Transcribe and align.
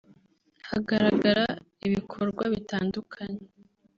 hagaragara 0.69 1.45
ibikorwa 1.87 2.43
bitandukanye 2.53 3.43